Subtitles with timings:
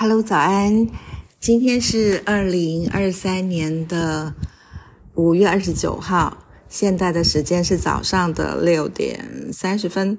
[0.00, 0.86] Hello，早安！
[1.40, 4.32] 今天是二零二三年的
[5.14, 10.16] 五月二十九号，现在的时间是早上的六点三十分。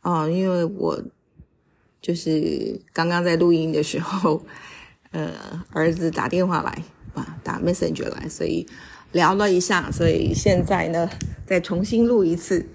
[0.00, 1.00] 哦，因为我
[2.00, 4.44] 就是刚刚在录音的时候，
[5.12, 5.30] 呃，
[5.70, 6.82] 儿子打电话来，
[7.14, 8.66] 啊，打 Messenger 来，所以
[9.12, 11.08] 聊了一下，所以现在呢，
[11.46, 12.66] 再重新录一次。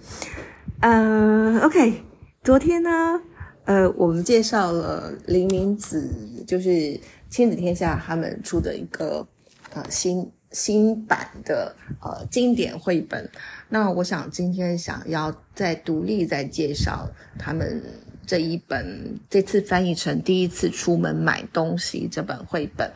[0.79, 2.03] 呃，OK，
[2.41, 3.19] 昨天呢？
[3.67, 6.09] 呃，我们介绍了林明子，
[6.47, 6.97] 就是
[7.29, 9.27] 亲子天下他们出的一个
[9.73, 13.29] 呃新新版的呃经典绘本。
[13.67, 17.83] 那我想今天想要再独立再介绍他们
[18.25, 22.89] 这一本，这次翻译成第一次出门买东西这本绘本。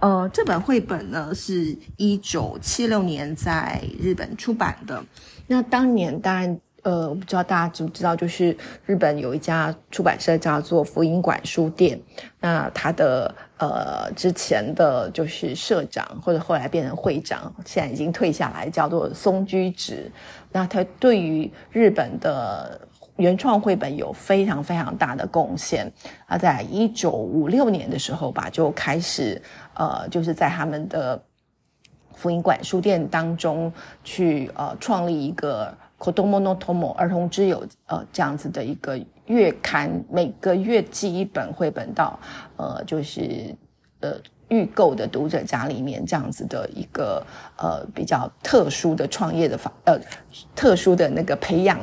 [0.00, 5.04] 呃，这本绘本呢是一九七六年在日本出版的。
[5.46, 6.60] 那当年当然。
[6.82, 12.00] 呃，我不知道大家知不知道，就是日本有一家出版社叫做福音馆书店。
[12.40, 20.10] 那他的呃之前的就是社长，或者后来变成会长，现在已经退下来，叫做松居直。
[20.52, 22.80] 那他对于日本的
[23.16, 25.92] 原创绘本有非常非常大的贡献。
[26.26, 29.40] 他在一九五六年的时候吧，就开始
[29.74, 31.22] 呃，就是在他们的
[32.14, 33.70] 福音馆书店当中
[34.02, 35.76] 去呃创立一个。
[36.00, 42.18] Kodomo no Tomo 儿童之友，呃，这样子的一个月刊，每个月寄一本绘本到，
[42.56, 43.54] 呃，就是
[44.00, 44.14] 呃
[44.48, 47.22] 预购的读者家里面，这样子的一个
[47.58, 50.00] 呃比较特殊的创业的方，呃，
[50.56, 51.78] 特殊的那个培养，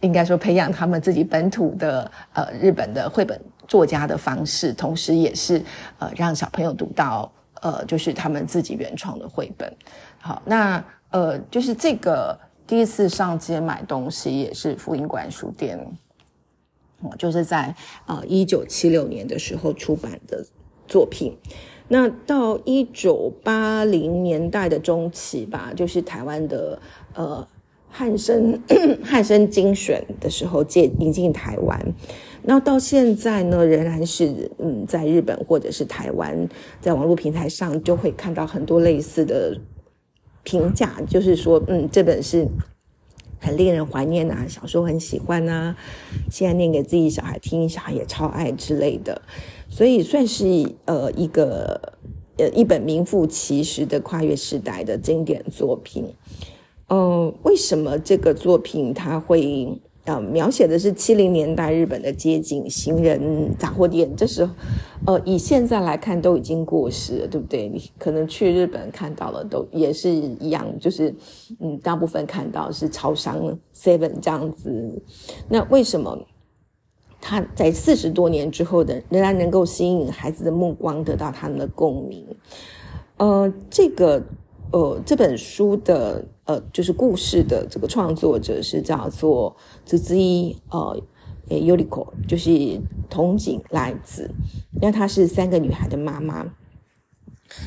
[0.00, 5.62] 应该说培养他们自己本土的呃日本的绘本作家的方式，同时也是
[6.00, 7.30] 呃让小朋友读到
[7.62, 9.72] 呃就是他们自己原创的绘本。
[10.18, 12.36] 好，那呃就是这个。
[12.66, 15.78] 第一次上街买东西也是福音馆书店，
[17.00, 17.74] 哦，就是在
[18.06, 20.44] 呃一九七六年的时候出版的
[20.88, 21.36] 作品。
[21.88, 26.80] 那到一九八零年代的中期吧，就是台湾的
[27.14, 27.46] 呃
[27.88, 28.60] 汉生
[29.04, 31.80] 汉生精选的时候借引进台湾。
[32.42, 36.48] 那到现在呢，仍然是嗯，在日本或者是台湾，
[36.80, 39.56] 在网络平台上就会看到很多类似的。
[40.46, 42.46] 评价就是说，嗯，这本是
[43.40, 45.76] 很令人怀念呐，小时候很喜欢啊，
[46.30, 49.20] 现在念给自己小孩听，小孩也超爱之类的，
[49.68, 50.44] 所以算是
[50.84, 51.92] 呃一个
[52.38, 56.14] 呃一本名副其实的跨越时代的经典作品。
[56.88, 59.78] 嗯，为什么这个作品它会？
[60.06, 64.08] 呃，描写的是七零年代日本的街景、行人、杂货店。
[64.14, 64.52] 这时候，
[65.04, 67.68] 呃，以现在来看都已经过时了，对不对？
[67.68, 71.12] 你可能去日本看到了，都也是一样，就是
[71.58, 75.02] 嗯，大部分看到是超商 Seven 这样子。
[75.48, 76.16] 那为什么
[77.20, 82.24] 他在四十多年之后的仍然能够吸引孩子的目光，得到他们的共鸣？
[83.16, 84.22] 呃，这个。
[84.76, 89.56] 呃，这本书的呃，就是故事的这个创作者是叫做
[89.86, 91.02] 子子一呃
[91.48, 92.78] ，Yuriko，就是
[93.08, 94.30] 童景来子。
[94.82, 96.52] 那她是三个女孩的妈妈。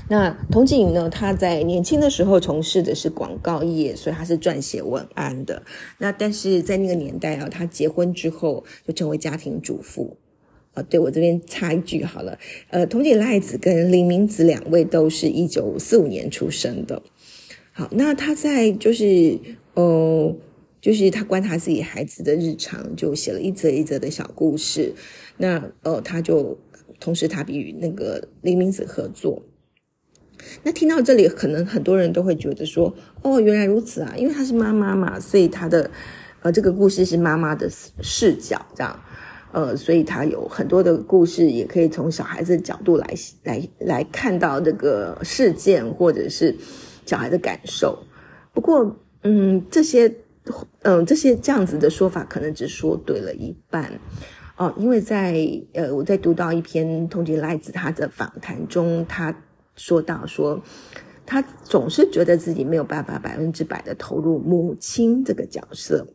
[0.08, 5.64] 那童景呢，她在年轻的时候从事的是广告业，所以她是撰写文案的。
[5.98, 10.16] 那但是在那个年代啊，她结婚之后就成为家庭主妇。
[10.74, 12.38] 啊，对我这边插一句好了，
[12.70, 17.02] 呃，童井赖子跟林明子两位都是一九四五年出生的。
[17.72, 19.40] 好，那他在就是，
[19.74, 20.36] 呃，
[20.82, 24.94] 就是他观察自己孩子的日常，就写了一则一则的小故事。
[25.38, 26.60] 那呃，他就
[27.00, 29.42] 同时他与那个林明子合作。
[30.64, 32.94] 那听到这里，可能很多人都会觉得说，
[33.24, 35.90] 哦，原来如此啊，因为他是妈妈嘛，所以他的
[36.42, 37.70] 呃这个故事是妈妈的
[38.02, 39.04] 视角这样。
[39.52, 46.56] 呃，所以他有很多的故事，也可以从小孩子的角度来来来看到这个事件，或者是
[47.06, 48.04] 小孩的感受。
[48.54, 50.14] 不过，嗯，这些，
[50.84, 54.00] 嗯，这些这样子的说法，可能只说对了一半
[54.56, 54.74] 哦。
[54.78, 55.36] 因为在
[55.74, 59.36] 呃，我在读到一篇通缉赖子他的访谈中，他
[59.76, 60.62] 说到说，
[61.26, 66.08] 他总是觉得自己没有办法百分之百的投入母亲这个角色。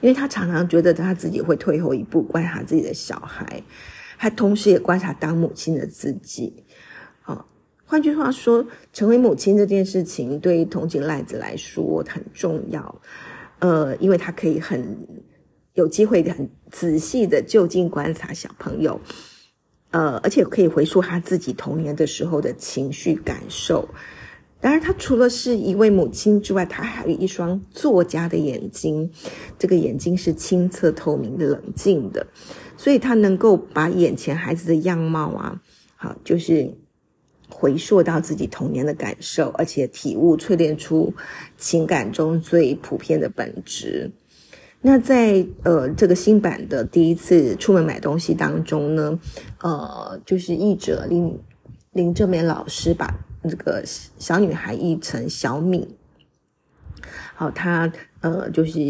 [0.00, 3.62] 因为他常常觉得他自己会退后一步，观察自己的小孩，
[4.18, 6.64] 他同时也观察当母亲的自己。
[7.22, 7.44] 啊，
[7.84, 13.00] 换句话说，成为母亲这件事情对于同情赖子来说很重要。
[13.58, 14.96] 呃，因为他可以很
[15.74, 19.00] 有机会很仔细的就近观察小朋友，
[19.90, 23.88] 呃，而且可以回溯他自己童年的时候的情绪感受。
[24.66, 29.08] 当然，她除了是一位母亲之外，她还有一双作家的眼睛。
[29.56, 32.26] 这个眼睛是清澈透明的、冷静的。
[32.76, 35.62] 所以他能够把眼前孩子的样貌啊，
[35.94, 36.68] 好，就是
[37.48, 41.14] 回溯到自己童年的感受，而且体悟淬炼出
[41.56, 44.10] 情感中最普遍的本质。
[44.80, 49.16] 那在呃这个新版的第一次出门买东西当中呢，
[49.62, 51.38] 呃，就是译者林
[51.92, 53.14] 林正美老师把
[53.48, 55.96] 这个小女孩译成小米，
[57.34, 58.80] 好，她呃就是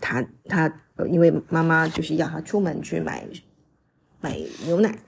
[0.00, 0.72] 她她
[1.08, 3.26] 因为妈妈就是要她出门去买
[4.20, 4.98] 买牛奶，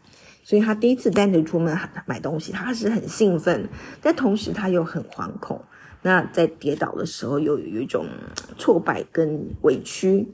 [0.43, 3.69] 所以她第一次单独出门买东西，她是很兴奋，
[4.01, 5.63] 但同时她又很惶恐。
[6.03, 8.07] 那在跌倒的时候，又有一种
[8.57, 10.27] 挫败跟委屈。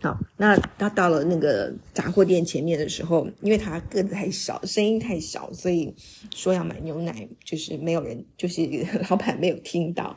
[0.00, 5.92] 好，那他到了那个杂货店前面的时候，因为他个子太小，声音太小，所以
[6.34, 8.62] 说要买牛奶，就是没有人，就是
[9.10, 10.16] 老板没有听到。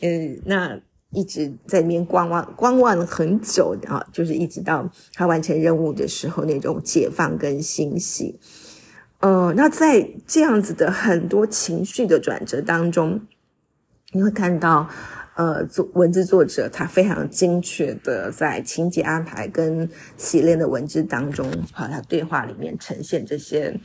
[0.00, 0.80] 嗯， 那
[1.12, 8.38] 一直在里面观望，观望了很久啊，就是一直到他完成任务的时候，那种解放跟欣喜。
[9.20, 13.20] 呃，那在这样子的很多情绪的转折当中。
[14.12, 14.88] 你会看到，
[15.36, 23.78] 呃，作文字作者他非常精确的在情节安排跟洗练的文字当中，和，他对话里面呈现这些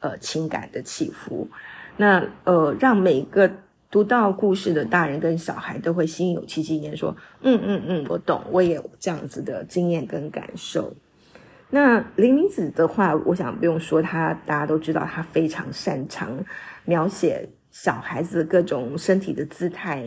[0.00, 1.48] 呃情感的起伏，
[1.96, 3.48] 那呃让每个
[3.88, 10.92] 读到故事的大人跟小孩都会心有戚戚焉，说嗯嗯嗯，我懂，我也有这样子的经验跟感受。
[11.70, 16.44] 那林明子的话，我想不用说，他大家都知道，他非常擅长
[16.84, 17.48] 描写。
[17.72, 20.02] 小孩子各种身体的姿态，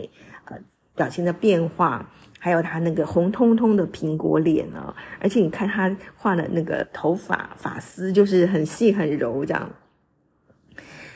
[0.46, 0.58] 呃，
[1.00, 9.72] 表情的变化，还有他那个红彤彤的苹果脸呢，而且你看他画的那个头发发丝，就是很细很柔这样。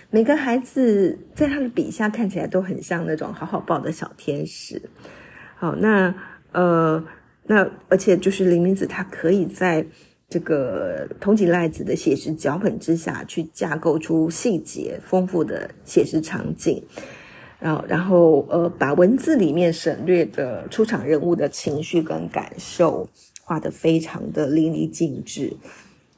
[0.09, 4.81] 每个孩子在他的笔下看起来都很像那种好好抱的小天使。
[5.55, 6.15] 好，那
[6.53, 7.03] 呃，
[7.47, 9.85] 那而且就是林明子，他可以在。
[10.29, 16.83] 这个通缉赖子的写实脚本之下去架构出细节丰富的写实场景，
[17.63, 23.07] 然后，然后，呃，把文字里面省略的出场人物的情绪跟感受
[23.45, 25.55] 画得非常的淋漓尽致。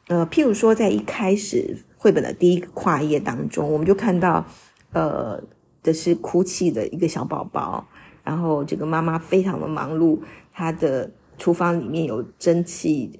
[0.07, 4.43] 呃，譬如说，在一开始绘本的第一个跨页当中，我们就看到，
[4.91, 5.39] 呃，
[5.83, 7.87] 的是哭泣的一个小宝宝，
[8.23, 10.17] 然后这个妈妈非常的忙碌，
[10.51, 13.19] 她的厨房里面有蒸汽。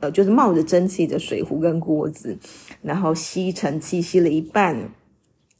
[0.00, 2.36] 呃，就是冒着蒸汽的水壶跟锅子，
[2.82, 4.90] 然后吸尘器吸了一半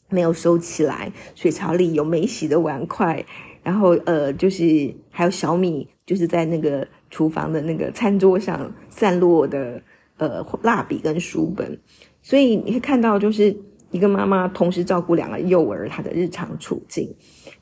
[0.08, 3.24] 没有收起来，水槽里有没洗的碗筷，
[3.62, 9.82] 然后呃，就是还有小米，就是在那个厨房的那个餐桌上散落的
[10.16, 11.78] 呃蜡笔跟书本，
[12.22, 13.56] 所以你会看到就是。
[13.92, 17.08] 一个妈妈同时照顾两个幼儿，她的日常处境。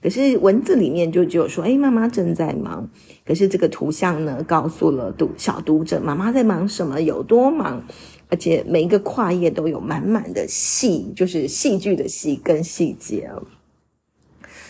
[0.02, 2.88] 可是文字里面就只有说：“哎，妈妈正在忙。”
[3.26, 7.84] 可是这个图像呢，告诉了读小读者，妈妈在忙什么，有多忙，
[8.34, 13.30] 而且每一个跨页都有满满的戏，就是戏剧的戏跟细节。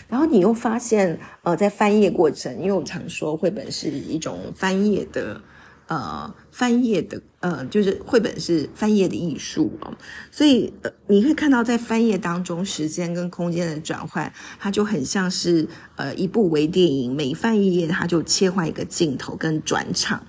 [0.06, 5.40] 然后你又发现，呃，在翻页过程，因为我常说绘本是一种翻页的。
[5.87, 9.93] 呃，翻页的呃，就是绘本是翻页的艺术哦，
[10.31, 20.26] 所以呃，你会看到在翻页当中，时间跟空间的转换，它就很像是呃一部微电影，每翻一页，它就切换一个镜头跟转场，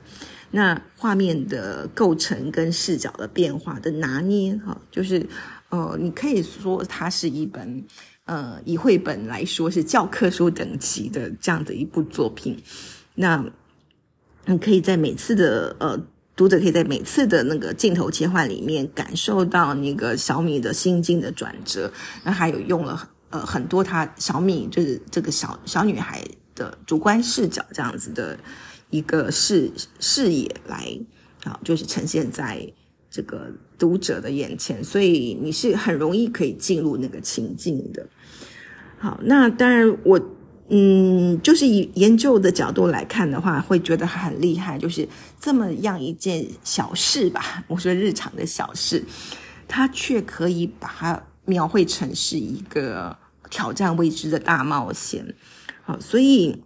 [0.55, 5.27] 那画面的构成跟视角的变化的拿捏哈，就是
[5.69, 7.83] 呃，你可以说它是一本
[8.23, 12.57] 呃以绘本来说是教科书等级的这样的一部作品，
[13.15, 13.45] 那。
[14.47, 15.99] 你可以在每次的呃，
[16.35, 21.91] 读者可以在每次的那个镜头切换里面感受到那个小米的心境的转折。
[22.23, 28.37] 那还有用了呃很多他小米就是这个小小女孩的主观视角这样子的
[28.89, 30.97] 一个视视野来
[31.43, 32.71] 啊，就是呈现在
[33.09, 38.07] 这个读者的眼前，所以你是很容易可以进入那个情境的。
[38.97, 40.19] 好，那当然我。
[40.67, 44.79] 嗯，就是以研究的角度来看的话，会觉得很厉害。
[44.79, 45.07] 就是
[45.39, 49.05] 这么样一件小事吧， 我说日常的小事，
[49.67, 53.15] 它却可以把它描绘成是一个
[53.51, 55.35] 挑战未知的大冒险。
[55.83, 56.63] 好，所以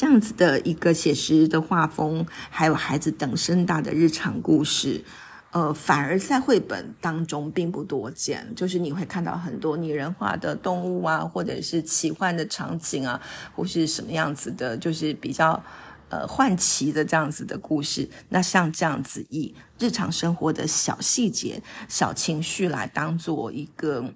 [0.00, 5.04] 这样子的一个写实的画风，还有孩子等身大的日常故事。
[5.50, 13.20] 呃，反而在绘本当中并不多见，就是你会看到很多拟人化的动物啊，或者是奇幻的场景啊，
[13.54, 15.62] 或是什么样子的，就是比较
[16.08, 18.08] 呃换奇的这样子的故事。
[18.30, 24.14] 那像这样子以日常生活的小细节、小情绪来当做一个